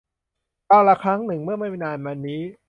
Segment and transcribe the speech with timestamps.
[0.69, 2.41] กาลครั้งหนึ่ง เมื่อไม่นานมานี้